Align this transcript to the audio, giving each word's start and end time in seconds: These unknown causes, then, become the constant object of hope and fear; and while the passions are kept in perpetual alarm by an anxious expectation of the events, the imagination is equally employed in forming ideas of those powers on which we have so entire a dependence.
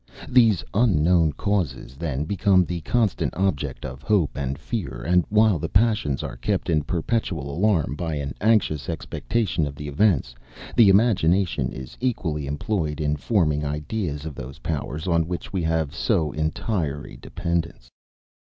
These 0.27 0.63
unknown 0.73 1.33
causes, 1.33 1.95
then, 1.95 2.23
become 2.25 2.65
the 2.65 2.81
constant 2.81 3.35
object 3.37 3.85
of 3.85 4.01
hope 4.01 4.31
and 4.35 4.57
fear; 4.57 5.03
and 5.03 5.23
while 5.29 5.59
the 5.59 5.69
passions 5.69 6.23
are 6.23 6.37
kept 6.37 6.71
in 6.71 6.81
perpetual 6.81 7.55
alarm 7.55 7.93
by 7.95 8.15
an 8.15 8.33
anxious 8.41 8.89
expectation 8.89 9.67
of 9.67 9.75
the 9.75 9.87
events, 9.87 10.33
the 10.75 10.89
imagination 10.89 11.71
is 11.71 11.97
equally 12.01 12.47
employed 12.47 12.99
in 12.99 13.15
forming 13.15 13.63
ideas 13.63 14.25
of 14.25 14.33
those 14.33 14.57
powers 14.65 15.07
on 15.07 15.27
which 15.27 15.53
we 15.53 15.61
have 15.61 15.93
so 15.93 16.31
entire 16.31 17.05
a 17.05 17.15
dependence. 17.15 17.87